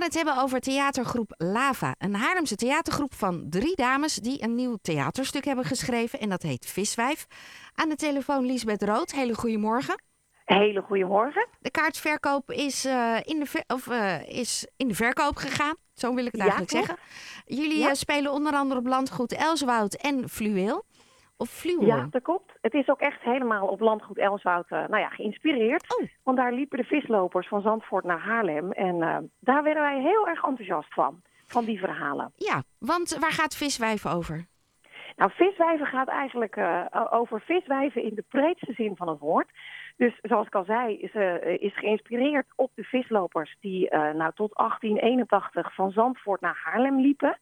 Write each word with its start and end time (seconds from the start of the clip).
gaan 0.00 0.08
het 0.08 0.18
hebben 0.24 0.42
over 0.42 0.60
theatergroep 0.60 1.34
Lava. 1.36 1.94
Een 1.98 2.14
Haarlemse 2.14 2.56
theatergroep 2.56 3.14
van 3.14 3.46
drie 3.50 3.76
dames 3.76 4.14
die 4.14 4.42
een 4.42 4.54
nieuw 4.54 4.76
theaterstuk 4.82 5.44
hebben 5.44 5.64
geschreven. 5.64 6.20
En 6.20 6.28
dat 6.28 6.42
heet 6.42 6.66
Viswijf. 6.66 7.26
Aan 7.74 7.88
de 7.88 7.94
telefoon 7.94 8.46
Liesbeth 8.46 8.82
Rood. 8.82 9.12
Hele 9.12 9.34
goedemorgen. 9.34 10.02
Hele 10.44 10.80
goedemorgen. 10.80 11.48
De 11.60 11.70
kaartverkoop 11.70 12.50
is, 12.50 12.86
uh, 12.86 13.16
in, 13.22 13.38
de 13.38 13.46
ver 13.46 13.64
of, 13.66 13.86
uh, 13.86 14.28
is 14.28 14.66
in 14.76 14.88
de 14.88 14.94
verkoop 14.94 15.36
gegaan. 15.36 15.74
Zo 15.94 16.14
wil 16.14 16.26
ik 16.26 16.32
het 16.32 16.40
eigenlijk 16.40 16.70
zeggen. 16.70 16.96
Jullie 17.44 17.78
ja. 17.78 17.88
uh, 17.88 17.94
spelen 17.94 18.32
onder 18.32 18.52
andere 18.52 18.80
op 18.80 18.86
landgoed 18.86 19.32
Elswoud 19.32 19.94
en 19.94 20.28
Fluweel. 20.28 20.84
Of? 21.40 21.64
Ja, 21.80 22.06
dat 22.10 22.22
klopt. 22.22 22.52
Het 22.60 22.74
is 22.74 22.88
ook 22.88 23.00
echt 23.00 23.22
helemaal 23.22 23.66
op 23.66 23.80
landgoed 23.80 24.18
Elswoud 24.18 24.68
nou 24.68 24.98
ja, 24.98 25.08
geïnspireerd. 25.08 26.00
Oh. 26.00 26.08
Want 26.22 26.36
daar 26.36 26.52
liepen 26.52 26.78
de 26.78 26.84
vislopers 26.84 27.48
van 27.48 27.62
Zandvoort 27.62 28.04
naar 28.04 28.20
Haarlem. 28.20 28.72
En 28.72 29.30
daar 29.38 29.62
werden 29.62 29.82
wij 29.82 30.00
heel 30.00 30.28
erg 30.28 30.44
enthousiast 30.44 30.94
van. 30.94 31.22
Van 31.46 31.64
die 31.64 31.78
verhalen. 31.78 32.32
Ja, 32.36 32.62
want 32.78 33.16
waar 33.18 33.32
gaat 33.32 33.56
Viswijven 33.56 34.10
over? 34.10 34.46
Nou, 35.16 35.30
viswijven 35.34 35.86
gaat 35.86 36.08
eigenlijk 36.08 36.56
uh, 36.56 36.84
over 37.10 37.40
viswijven 37.40 38.02
in 38.02 38.14
de 38.14 38.24
breedste 38.28 38.72
zin 38.72 38.96
van 38.96 39.08
het 39.08 39.18
woord. 39.18 39.48
Dus 39.96 40.18
zoals 40.22 40.46
ik 40.46 40.54
al 40.54 40.64
zei, 40.64 40.98
is, 40.98 41.14
uh, 41.14 41.44
is 41.44 41.78
geïnspireerd 41.78 42.46
op 42.56 42.70
de 42.74 42.82
vislopers 42.82 43.56
die 43.60 43.84
uh, 43.84 43.90
nou, 43.90 44.32
tot 44.34 44.54
1881 44.54 45.74
van 45.74 45.90
Zandvoort 45.90 46.40
naar 46.40 46.60
Haarlem 46.64 47.00
liepen. 47.00 47.38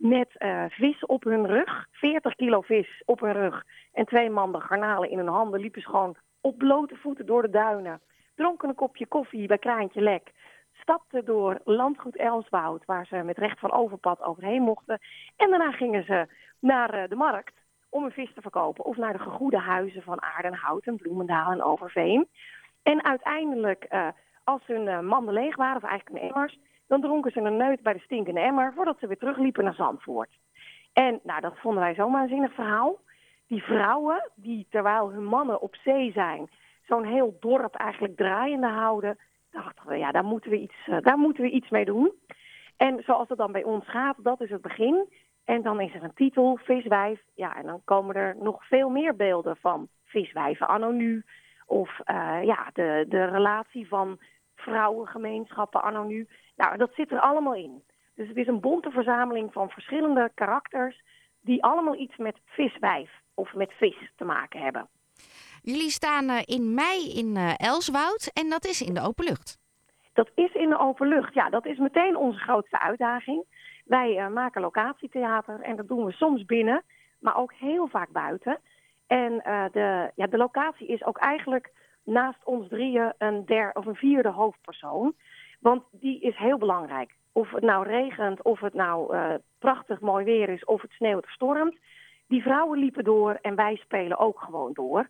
Met 0.00 0.28
vis 0.68 1.06
op 1.06 1.24
hun 1.24 1.46
rug, 1.46 1.86
40 1.90 2.34
kilo 2.34 2.60
vis 2.60 3.02
op 3.04 3.20
hun 3.20 3.32
rug 3.32 3.64
en 3.92 4.04
twee 4.04 4.30
manden 4.30 4.60
garnalen 4.60 5.10
in 5.10 5.18
hun 5.18 5.28
handen. 5.28 5.60
Liepen 5.60 5.82
ze 5.82 5.88
gewoon 5.88 6.16
op 6.40 6.58
blote 6.58 6.96
voeten 6.96 7.26
door 7.26 7.42
de 7.42 7.50
duinen. 7.50 8.00
Dronken 8.34 8.68
een 8.68 8.74
kopje 8.74 9.06
koffie 9.06 9.46
bij 9.46 9.58
Kraantje 9.58 10.00
Lek 10.00 10.32
stapten 10.72 11.24
door 11.24 11.60
landgoed 11.64 12.16
Elswoud, 12.16 12.84
waar 12.84 13.06
ze 13.06 13.16
met 13.16 13.38
recht 13.38 13.58
van 13.58 13.72
overpad 13.72 14.22
overheen 14.22 14.62
mochten. 14.62 14.98
En 15.36 15.50
daarna 15.50 15.70
gingen 15.70 16.04
ze 16.04 16.26
naar 16.58 17.08
de 17.08 17.16
markt 17.16 17.54
om 17.88 18.04
een 18.04 18.10
vis 18.10 18.34
te 18.34 18.42
verkopen. 18.42 18.84
Of 18.84 18.96
naar 18.96 19.12
de 19.12 19.18
gegoede 19.18 19.58
huizen 19.58 20.02
van 20.02 20.22
Aardenhout 20.22 20.86
en 20.86 20.96
Bloemendaal 20.96 21.52
en 21.52 21.62
Overveen. 21.62 22.28
En 22.82 23.04
uiteindelijk, 23.04 23.86
uh, 23.90 24.08
als 24.44 24.66
hun 24.66 25.06
manden 25.06 25.34
leeg 25.34 25.56
waren, 25.56 25.82
of 25.82 25.88
eigenlijk 25.88 26.22
een 26.22 26.30
emmers, 26.30 26.58
dan 26.90 27.00
dronken 27.00 27.30
ze 27.30 27.40
een 27.40 27.56
neut 27.56 27.82
bij 27.82 27.92
de 27.92 27.98
stinkende 27.98 28.40
emmer 28.40 28.72
voordat 28.74 28.98
ze 28.98 29.06
weer 29.06 29.18
terugliepen 29.18 29.64
naar 29.64 29.74
Zandvoort. 29.74 30.38
En 30.92 31.20
nou, 31.22 31.40
dat 31.40 31.58
vonden 31.58 31.82
wij 31.82 31.94
zo'n 31.94 32.12
waanzinnig 32.12 32.54
verhaal. 32.54 32.98
Die 33.46 33.62
vrouwen, 33.62 34.30
die 34.34 34.66
terwijl 34.70 35.10
hun 35.10 35.24
mannen 35.24 35.60
op 35.60 35.74
zee 35.74 36.12
zijn, 36.12 36.50
zo'n 36.86 37.04
heel 37.04 37.36
dorp 37.40 37.74
eigenlijk 37.74 38.16
draaiende 38.16 38.66
houden, 38.66 39.18
dachten 39.50 39.88
we, 39.88 39.96
ja, 39.96 40.10
daar 40.12 40.24
moeten 40.24 40.50
we 40.50 40.58
iets, 40.58 40.86
uh, 40.86 40.96
daar 41.00 41.18
moeten 41.18 41.42
we 41.42 41.50
iets 41.50 41.68
mee 41.68 41.84
doen. 41.84 42.12
En 42.76 43.02
zoals 43.04 43.28
het 43.28 43.38
dan 43.38 43.52
bij 43.52 43.64
ons 43.64 43.88
gaat, 43.88 44.16
dat 44.18 44.40
is 44.40 44.50
het 44.50 44.62
begin. 44.62 45.08
En 45.44 45.62
dan 45.62 45.80
is 45.80 45.94
er 45.94 46.02
een 46.02 46.14
titel, 46.14 46.58
viswijf. 46.62 47.22
Ja, 47.34 47.56
en 47.56 47.66
dan 47.66 47.80
komen 47.84 48.14
er 48.14 48.36
nog 48.38 48.66
veel 48.66 48.88
meer 48.88 49.16
beelden 49.16 49.56
van 49.56 49.88
viswijven 50.04 50.68
anno 50.68 50.90
nu. 50.90 51.24
Of 51.66 51.90
uh, 52.10 52.42
ja, 52.42 52.70
de, 52.72 53.04
de 53.08 53.24
relatie 53.24 53.88
van 53.88 54.18
vrouwengemeenschappen 54.54 55.82
anno 55.82 56.04
nu. 56.04 56.28
Nou, 56.60 56.76
dat 56.76 56.90
zit 56.94 57.10
er 57.10 57.20
allemaal 57.20 57.54
in. 57.54 57.82
Dus 58.14 58.28
het 58.28 58.36
is 58.36 58.46
een 58.46 58.60
bonte 58.60 58.90
verzameling 58.90 59.52
van 59.52 59.70
verschillende 59.70 60.30
karakters... 60.34 61.02
die 61.40 61.62
allemaal 61.62 61.96
iets 61.96 62.16
met 62.16 62.36
viswijf 62.44 63.10
of 63.34 63.54
met 63.54 63.72
vis 63.72 64.12
te 64.16 64.24
maken 64.24 64.60
hebben. 64.60 64.88
Jullie 65.62 65.90
staan 65.90 66.24
uh, 66.24 66.42
in 66.44 66.74
mei 66.74 67.12
in 67.14 67.36
uh, 67.36 67.52
Elswoud 67.56 68.30
en 68.32 68.48
dat 68.48 68.64
is 68.64 68.80
in 68.80 68.94
de 68.94 69.02
open 69.02 69.24
lucht. 69.24 69.58
Dat 70.12 70.30
is 70.34 70.52
in 70.52 70.68
de 70.68 70.78
open 70.78 71.08
lucht, 71.08 71.34
ja. 71.34 71.50
Dat 71.50 71.66
is 71.66 71.78
meteen 71.78 72.16
onze 72.16 72.38
grootste 72.38 72.80
uitdaging. 72.80 73.44
Wij 73.84 74.16
uh, 74.16 74.28
maken 74.28 74.60
locatietheater 74.60 75.60
en 75.60 75.76
dat 75.76 75.88
doen 75.88 76.04
we 76.04 76.12
soms 76.12 76.44
binnen, 76.44 76.82
maar 77.20 77.36
ook 77.36 77.52
heel 77.52 77.88
vaak 77.88 78.10
buiten. 78.10 78.60
En 79.06 79.32
uh, 79.32 79.64
de, 79.72 80.10
ja, 80.14 80.26
de 80.26 80.36
locatie 80.36 80.86
is 80.86 81.04
ook 81.04 81.18
eigenlijk 81.18 81.72
naast 82.04 82.44
ons 82.44 82.68
drieën 82.68 83.12
een, 83.18 83.46
der, 83.46 83.70
of 83.74 83.86
een 83.86 83.94
vierde 83.94 84.30
hoofdpersoon. 84.30 85.14
Want 85.60 85.84
die 85.90 86.20
is 86.20 86.36
heel 86.36 86.58
belangrijk. 86.58 87.14
Of 87.32 87.50
het 87.50 87.62
nou 87.62 87.86
regent, 87.86 88.42
of 88.42 88.60
het 88.60 88.74
nou 88.74 89.16
uh, 89.16 89.34
prachtig 89.58 90.00
mooi 90.00 90.24
weer 90.24 90.48
is, 90.48 90.64
of 90.64 90.82
het 90.82 90.90
sneeuwt 90.90 91.24
of 91.24 91.30
stormt. 91.30 91.78
Die 92.26 92.42
vrouwen 92.42 92.78
liepen 92.78 93.04
door 93.04 93.38
en 93.42 93.54
wij 93.54 93.76
spelen 93.76 94.18
ook 94.18 94.40
gewoon 94.40 94.72
door. 94.72 95.08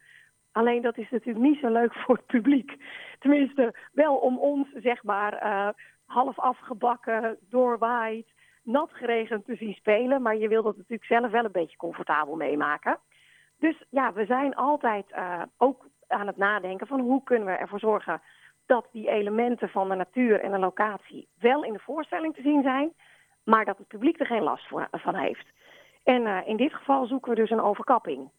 Alleen 0.52 0.82
dat 0.82 0.98
is 0.98 1.10
natuurlijk 1.10 1.44
niet 1.44 1.60
zo 1.60 1.68
leuk 1.68 1.94
voor 1.94 2.16
het 2.16 2.26
publiek. 2.26 2.76
Tenminste, 3.18 3.74
wel 3.92 4.16
om 4.16 4.38
ons, 4.38 4.68
zeg 4.74 5.02
maar, 5.02 5.44
uh, 5.44 5.68
half 6.06 6.38
afgebakken, 6.38 7.38
doorwaaid, 7.40 8.26
nat 8.62 8.90
geregend 8.92 9.44
te 9.44 9.56
zien 9.56 9.74
spelen. 9.74 10.22
Maar 10.22 10.36
je 10.36 10.48
wil 10.48 10.62
dat 10.62 10.76
natuurlijk 10.76 11.04
zelf 11.04 11.30
wel 11.30 11.44
een 11.44 11.52
beetje 11.52 11.76
comfortabel 11.76 12.36
meemaken. 12.36 12.98
Dus 13.58 13.84
ja, 13.90 14.12
we 14.12 14.24
zijn 14.24 14.54
altijd 14.54 15.06
uh, 15.10 15.42
ook 15.56 15.86
aan 16.06 16.26
het 16.26 16.36
nadenken 16.36 16.86
van 16.86 17.00
hoe 17.00 17.22
kunnen 17.22 17.46
we 17.46 17.52
ervoor 17.52 17.78
zorgen 17.78 18.20
dat 18.70 18.86
die 18.92 19.08
elementen 19.08 19.68
van 19.68 19.88
de 19.88 19.94
natuur 19.94 20.40
en 20.40 20.50
de 20.50 20.58
locatie 20.58 21.28
wel 21.38 21.64
in 21.64 21.72
de 21.72 21.78
voorstelling 21.78 22.34
te 22.34 22.42
zien 22.42 22.62
zijn, 22.62 22.92
maar 23.44 23.64
dat 23.64 23.78
het 23.78 23.88
publiek 23.88 24.20
er 24.20 24.26
geen 24.26 24.42
last 24.42 24.66
van 24.90 25.14
heeft. 25.14 25.46
En 26.02 26.22
uh, 26.22 26.38
in 26.44 26.56
dit 26.56 26.74
geval 26.74 27.06
zoeken 27.06 27.30
we 27.30 27.36
dus 27.36 27.50
een 27.50 27.60
overkapping. 27.60 28.30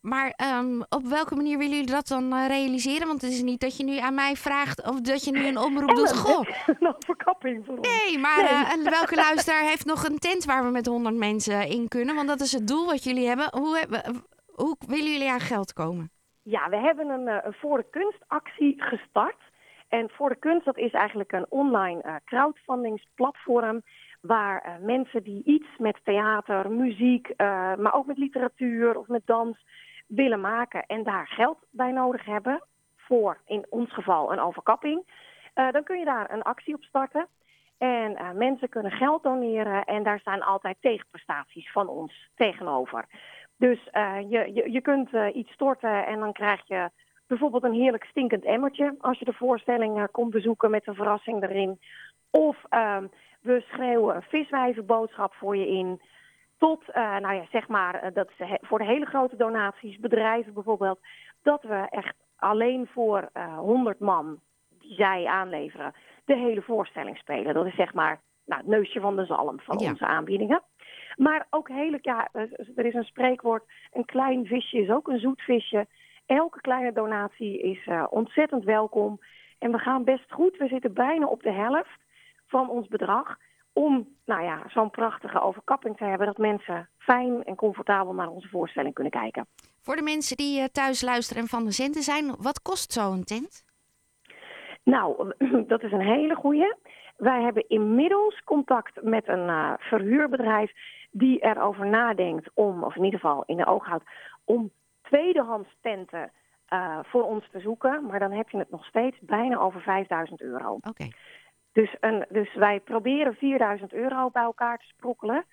Maar 0.00 0.34
um, 0.58 0.84
op 0.88 1.02
welke 1.02 1.34
manier 1.34 1.58
willen 1.58 1.74
jullie 1.74 1.90
dat 1.90 2.08
dan 2.08 2.34
uh, 2.34 2.46
realiseren? 2.46 3.06
Want 3.06 3.22
het 3.22 3.30
is 3.30 3.42
niet 3.42 3.60
dat 3.60 3.76
je 3.76 3.84
nu 3.84 3.98
aan 3.98 4.14
mij 4.14 4.36
vraagt 4.36 4.88
of 4.88 5.00
dat 5.00 5.24
je 5.24 5.30
nu 5.30 5.46
een 5.46 5.58
oproep 5.58 5.88
en 5.88 5.94
doet. 5.94 6.16
Goh. 6.16 6.48
Een 6.80 6.94
overkapping 6.96 7.64
voor 7.66 7.76
ons. 7.76 7.88
Nee, 7.88 8.18
maar 8.18 8.42
nee. 8.42 8.52
Uh, 8.52 8.72
en 8.72 8.84
welke 8.90 9.14
luisteraar 9.14 9.62
heeft 9.62 9.84
nog 9.84 10.04
een 10.04 10.18
tent 10.18 10.44
waar 10.44 10.64
we 10.64 10.70
met 10.70 10.86
100 10.86 11.16
mensen 11.16 11.68
in 11.68 11.88
kunnen? 11.88 12.14
Want 12.14 12.28
dat 12.28 12.40
is 12.40 12.52
het 12.52 12.66
doel 12.66 12.86
wat 12.86 13.04
jullie 13.04 13.26
hebben. 13.26 13.48
Hoe, 13.50 13.78
hebben, 13.78 14.24
hoe 14.46 14.76
willen 14.86 15.12
jullie 15.12 15.30
aan 15.30 15.40
geld 15.40 15.72
komen? 15.72 16.13
Ja, 16.44 16.68
we 16.68 16.76
hebben 16.76 17.08
een, 17.08 17.26
uh, 17.26 17.38
een 17.42 17.52
Voor 17.52 17.78
de 17.78 17.90
Kunstactie 17.90 18.82
gestart. 18.82 19.42
En 19.88 20.10
Voor 20.10 20.28
de 20.28 20.36
Kunst, 20.36 20.64
dat 20.64 20.78
is 20.78 20.90
eigenlijk 20.90 21.32
een 21.32 21.46
online 21.48 22.20
crowdfundingsplatform 22.24 23.82
waar 24.20 24.78
mensen 24.80 25.22
die 25.22 25.44
iets 25.44 25.68
met 25.78 26.00
theater, 26.04 26.70
muziek, 26.70 27.32
maar 27.76 27.94
ook 27.94 28.06
met 28.06 28.18
literatuur 28.18 28.98
of 28.98 29.06
met 29.08 29.22
dans 29.24 29.64
willen 30.06 30.40
maken 30.40 30.86
en 30.86 31.02
daar 31.02 31.26
geld 31.26 31.58
bij 31.70 31.92
nodig 31.92 32.24
hebben 32.24 32.62
voor 33.04 33.40
in 33.46 33.66
ons 33.68 33.92
geval 33.92 34.32
een 34.32 34.40
overkapping, 34.40 35.02
uh, 35.54 35.70
dan 35.70 35.82
kun 35.82 35.98
je 35.98 36.04
daar 36.04 36.30
een 36.32 36.42
actie 36.42 36.74
op 36.74 36.82
starten. 36.82 37.26
En 37.78 38.12
uh, 38.12 38.30
mensen 38.30 38.68
kunnen 38.68 38.92
geld 38.92 39.22
doneren 39.22 39.84
en 39.84 40.02
daar 40.02 40.18
staan 40.20 40.42
altijd 40.42 40.76
tegenprestaties 40.80 41.72
van 41.72 41.88
ons 41.88 42.30
tegenover. 42.34 43.04
Dus 43.56 43.88
uh, 43.92 44.16
je, 44.28 44.52
je, 44.54 44.72
je 44.72 44.80
kunt 44.80 45.10
iets 45.32 45.52
storten 45.52 46.06
en 46.06 46.18
dan 46.18 46.32
krijg 46.32 46.68
je 46.68 46.90
bijvoorbeeld 47.26 47.62
een 47.62 47.72
heerlijk 47.72 48.04
stinkend 48.04 48.44
emmertje 48.44 48.94
als 49.00 49.18
je 49.18 49.24
de 49.24 49.32
voorstelling 49.32 50.10
komt 50.10 50.30
bezoeken 50.30 50.70
met 50.70 50.86
een 50.86 50.94
verrassing 50.94 51.42
erin. 51.42 51.78
Of 52.30 52.56
we 53.40 53.64
schreeuwen 53.68 54.16
een 54.16 54.22
viswijvenboodschap 54.22 55.34
voor 55.34 55.56
je 55.56 55.68
in. 55.68 56.00
Tot, 56.58 56.94
nou 56.94 57.34
ja, 57.34 57.44
zeg 57.50 57.68
maar, 57.68 58.12
dat 58.12 58.30
voor 58.60 58.78
de 58.78 58.84
hele 58.84 59.06
grote 59.06 59.36
donaties, 59.36 59.98
bedrijven 59.98 60.54
bijvoorbeeld, 60.54 60.98
dat 61.42 61.62
we 61.62 61.86
echt 61.90 62.14
alleen 62.36 62.86
voor 62.92 63.28
uh, 63.34 63.58
100 63.58 63.98
man 63.98 64.40
die 64.68 64.94
zij 64.94 65.26
aanleveren, 65.26 65.94
de 66.24 66.36
hele 66.36 66.62
voorstelling 66.62 67.18
spelen. 67.18 67.54
Dat 67.54 67.66
is 67.66 67.74
zeg 67.74 67.94
maar 67.94 68.20
nou, 68.44 68.60
het 68.60 68.70
neusje 68.70 69.00
van 69.00 69.16
de 69.16 69.24
zalm 69.24 69.60
van 69.60 69.78
ja. 69.78 69.90
onze 69.90 70.06
aanbiedingen. 70.06 70.62
Maar 71.16 71.46
ook 71.50 71.68
hele, 71.68 71.98
ja, 72.02 72.28
er 72.74 72.86
is 72.86 72.94
een 72.94 73.04
spreekwoord, 73.04 73.64
een 73.92 74.04
klein 74.04 74.46
visje 74.46 74.78
is 74.78 74.90
ook 74.90 75.08
een 75.08 75.18
zoet 75.18 75.40
visje. 75.40 75.86
Elke 76.26 76.60
kleine 76.60 76.92
donatie 76.92 77.60
is 77.60 77.86
uh, 77.86 78.06
ontzettend 78.10 78.64
welkom. 78.64 79.20
En 79.58 79.72
we 79.72 79.78
gaan 79.78 80.04
best 80.04 80.32
goed, 80.32 80.56
we 80.56 80.68
zitten 80.68 80.92
bijna 80.92 81.26
op 81.26 81.42
de 81.42 81.52
helft 81.52 81.98
van 82.46 82.68
ons 82.68 82.88
bedrag 82.88 83.36
om 83.72 84.08
nou 84.24 84.42
ja, 84.42 84.62
zo'n 84.68 84.90
prachtige 84.90 85.40
overkapping 85.40 85.96
te 85.96 86.04
hebben... 86.04 86.26
dat 86.26 86.38
mensen 86.38 86.88
fijn 86.98 87.44
en 87.44 87.54
comfortabel 87.56 88.14
naar 88.14 88.28
onze 88.28 88.48
voorstelling 88.48 88.94
kunnen 88.94 89.12
kijken. 89.12 89.46
Voor 89.82 89.96
de 89.96 90.02
mensen 90.02 90.36
die 90.36 90.60
uh, 90.60 90.64
thuis 90.64 91.02
luisteren 91.02 91.42
en 91.42 91.48
van 91.48 91.64
de 91.64 91.72
centen 91.72 92.02
zijn, 92.02 92.34
wat 92.38 92.62
kost 92.62 92.92
zo'n 92.92 93.24
tent? 93.24 93.64
Nou, 94.84 95.32
dat 95.72 95.82
is 95.82 95.92
een 95.92 96.06
hele 96.14 96.34
goeie. 96.34 96.74
Wij 97.16 97.42
hebben 97.42 97.68
inmiddels 97.68 98.42
contact 98.44 99.02
met 99.02 99.28
een 99.28 99.48
uh, 99.48 99.72
verhuurbedrijf... 99.78 100.72
die 101.16 101.38
erover 101.38 101.86
nadenkt 101.86 102.50
om, 102.54 102.84
of 102.84 102.96
in 102.96 103.04
ieder 103.04 103.20
geval 103.20 103.42
in 103.46 103.56
de 103.56 103.66
oog 103.66 103.86
houdt... 103.86 104.04
om 104.44 104.70
tweedehands 105.02 105.68
tenten 105.80 106.32
uh, 106.72 106.98
voor 107.02 107.22
ons 107.22 107.48
te 107.50 107.60
zoeken. 107.60 108.06
Maar 108.06 108.18
dan 108.18 108.32
heb 108.32 108.48
je 108.48 108.58
het 108.58 108.70
nog 108.70 108.84
steeds 108.84 109.16
bijna 109.20 109.58
over 109.58 109.80
5000 109.80 110.40
euro. 110.40 110.72
Oké. 110.72 110.88
Okay. 110.88 111.12
Dus, 111.72 111.96
een, 112.00 112.26
dus 112.28 112.54
wij 112.54 112.80
proberen 112.80 113.34
4000 113.34 113.92
euro 113.92 114.30
bij 114.30 114.42
elkaar 114.42 114.78
te 114.78 114.86
sprokkelen. 114.86 115.44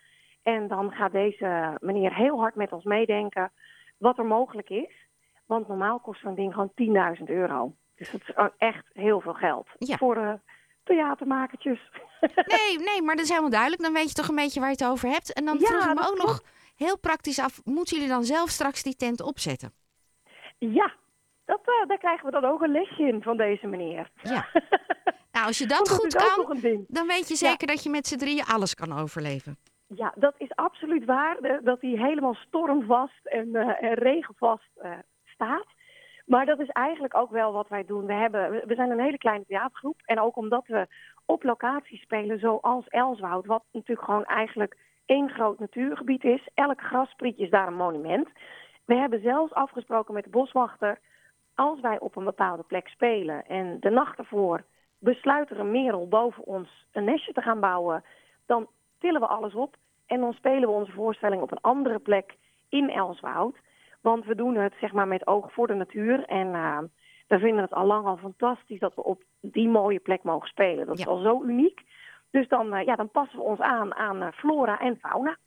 En 0.44 0.68
dan 0.68 0.92
gaat 0.92 1.12
deze 1.12 1.78
meneer 1.80 2.16
heel 2.16 2.40
hard 2.40 2.56
met 2.56 2.72
ons 2.72 2.84
meedenken 2.84 3.52
wat 3.98 4.18
er 4.18 4.26
mogelijk 4.26 4.70
is. 4.70 5.08
Want 5.46 5.68
normaal 5.68 6.00
kost 6.00 6.22
zo'n 6.22 6.36
ding 6.36 6.54
gewoon 6.54 6.72
10.000 7.18 7.24
euro. 7.24 7.74
Dus 7.96 8.12
dat 8.12 8.22
is 8.22 8.34
echt 8.58 8.86
heel 8.94 9.22
veel 9.22 9.34
geld 9.34 9.68
ja. 9.78 9.98
voor 9.98 10.18
uh, 10.18 10.34
theatermakertjes. 10.84 11.92
Nee, 12.46 12.78
nee, 12.80 13.02
maar 13.02 13.16
dat 13.16 13.24
is 13.24 13.30
helemaal 13.30 13.50
duidelijk. 13.50 13.82
Dan 13.82 13.94
weet 13.94 14.08
je 14.08 14.14
toch 14.14 14.28
een 14.28 14.36
beetje 14.36 14.60
waar 14.60 14.70
je 14.70 14.76
het 14.80 14.92
over 14.92 15.10
hebt. 15.10 15.34
En 15.34 15.46
dan 15.46 15.60
Ja, 15.60 15.66
vroeg 15.66 15.86
ik 15.86 15.94
me 15.94 16.08
ook 16.08 16.18
nog 16.18 16.42
heel 16.76 16.98
praktisch 17.00 17.40
af. 17.40 17.62
Moeten 17.64 17.96
jullie 17.98 18.12
dan 18.12 18.24
zelf 18.24 18.50
straks 18.50 18.84
die 18.84 18.96
tent 18.96 19.22
opzetten? 19.22 19.74
Ja, 20.58 20.94
dat, 21.46 21.60
eh, 21.66 21.88
daar 21.88 21.98
krijgen 21.98 22.26
we 22.26 22.32
dan 22.32 22.46
ook 22.46 22.62
een 22.62 22.72
lesje 22.72 23.04
in 23.08 23.22
van 23.22 23.38
deze 23.38 23.68
meneer. 23.68 24.10
Ja. 24.24 24.46
Nou, 25.32 25.46
als 25.46 25.58
je 25.58 25.66
dat 25.66 25.90
goed 25.90 26.16
kan, 26.16 26.60
dan 26.88 27.08
weet 27.08 27.28
je 27.28 27.36
zeker 27.36 27.68
dat 27.68 27.84
je 27.84 27.90
met 27.90 28.08
z'n 28.08 28.18
drieën 28.18 28.46
alles 28.46 28.76
kan 28.76 28.98
overleven. 29.00 29.58
Ja, 29.88 30.14
dat 30.16 30.34
is 30.38 30.56
absoluut 30.56 31.06
waar. 31.06 31.38
Dat 31.64 31.82
hij 31.82 31.90
helemaal 31.90 32.34
stormvast 32.34 33.26
en, 33.26 33.56
eh, 33.56 33.90
en 33.90 33.94
regenvast 33.94 34.70
eh, 34.76 34.92
staat. 35.24 35.66
Maar 36.32 36.46
dat 36.46 36.60
is 36.60 36.70
eigenlijk 36.70 37.16
ook 37.18 37.30
wel 37.32 37.52
wat 37.54 37.68
wij 37.68 37.86
doen. 37.86 38.06
We, 38.06 38.14
hebben, 38.14 38.52
we- 38.68 38.76
zijn 38.76 38.92
een 38.92 39.00
hele 39.00 39.18
kleine 39.18 39.46
theatergroep. 39.48 40.02
En 40.06 40.20
ook 40.20 40.36
omdat 40.36 40.68
we 40.68 40.88
op 41.26 41.44
locatie 41.44 41.98
spelen, 42.00 42.40
zoals 42.40 42.88
Elswoud, 42.88 43.46
wat 43.46 43.64
natuurlijk 43.72 44.08
gewoon 44.08 44.26
eigenlijk 44.26 44.78
één 45.06 45.30
groot 45.30 45.60
natuurgebied 45.60 46.24
is. 46.24 46.48
Elk 46.54 46.82
grasprietje 46.82 47.44
is 47.44 47.50
daar 47.50 47.68
een 47.68 47.74
monument. 47.76 48.28
We 48.86 48.96
hebben 48.96 49.22
zelfs 49.22 49.54
afgesproken 49.54 50.14
met 50.14 50.24
de 50.24 50.30
boswachter, 50.30 51.00
als 51.56 51.80
wij 51.80 52.00
op 52.00 52.16
een 52.16 52.24
bepaalde 52.24 52.64
plek 52.64 52.88
spelen 52.88 53.46
en 53.48 53.78
de 53.80 53.90
nacht 53.90 54.18
ervoor 54.18 54.64
besluit 55.00 55.50
er 55.50 55.60
een 55.60 55.72
merel 55.72 56.08
boven 56.08 56.44
ons 56.44 56.86
een 56.92 57.04
nestje 57.04 57.34
te 57.34 57.42
gaan 57.42 57.60
bouwen, 57.60 58.04
dan 58.46 58.68
tillen 59.00 59.22
we 59.22 59.28
alles 59.28 59.54
op 59.54 59.76
en 60.06 60.20
dan 60.20 60.34
spelen 60.34 60.70
we 60.70 60.76
onze 60.76 60.92
voorstelling 60.92 61.42
op 61.42 61.52
een 61.52 61.62
andere 61.62 62.00
plek 62.00 62.36
in 62.70 62.90
Elswoud. 62.90 63.56
Want 64.02 64.26
we 64.26 64.36
doen 64.36 64.56
het 64.56 64.74
zeg 64.80 64.92
maar 64.92 65.08
met 65.08 65.28
oog 65.28 65.54
voor 65.54 65.68
de 65.68 65.74
natuur. 65.74 66.26
En 66.26 66.54
eh, 66.54 66.80
we 67.28 67.40
vinden 67.40 67.62
het 67.62 67.74
al 67.74 67.86
lang 67.86 68.06
al 68.06 68.18
fantastisch 68.18 68.80
dat 68.80 68.96
we 68.96 69.04
op 69.04 69.24
die 69.42 69.68
mooie 69.68 70.00
plek 70.00 70.24
mogen 70.24 70.48
spelen. 70.48 70.86
Dat 70.86 71.00
is 71.00 71.08
al 71.08 71.22
zo 71.22 71.44
uniek. 71.44 71.82
Dus 72.32 72.48
dan, 72.48 72.74
eh, 72.74 72.86
ja, 72.86 72.96
dan 72.96 73.12
passen 73.12 73.38
we 73.38 73.44
ons 73.46 73.60
aan 73.60 73.94
aan 73.94 74.22
eh, 74.22 74.32
flora 74.32 74.80
en 74.80 74.98
fauna. 74.98 75.38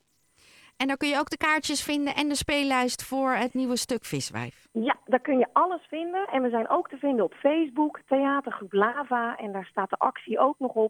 En 0.77 0.87
dan 0.87 0.97
kun 0.97 1.09
je 1.09 1.19
ook 1.19 1.29
de 1.29 1.37
kaartjes 1.37 1.83
vinden 1.83 2.15
en 2.15 2.27
de 2.27 2.35
speellijst 2.35 3.03
voor 3.03 3.31
het 3.31 3.53
nieuwe 3.53 3.77
stuk 3.77 4.05
Viswijf. 4.05 4.67
Ja, 4.71 4.95
daar 5.05 5.19
kun 5.19 5.37
je 5.37 5.47
alles 5.53 5.85
vinden. 5.89 6.27
En 6.31 6.41
we 6.41 6.49
zijn 6.49 6.69
ook 6.69 6.89
te 6.89 6.97
vinden 6.97 7.25
op 7.25 7.33
Facebook, 7.33 8.01
Theatergroep 8.07 8.73
Lava. 8.73 9.35
En 9.37 9.51
daar 9.51 9.65
staat 9.65 9.89
de 9.89 9.97
actie 9.97 10.39
ook 10.39 10.59
nog 10.59 10.73
op. 10.73 10.85